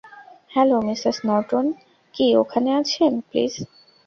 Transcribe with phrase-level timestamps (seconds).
[0.51, 1.65] Hello, Mrs Norton
[2.13, 3.53] কি ওখানে আছেন, প্লিজ?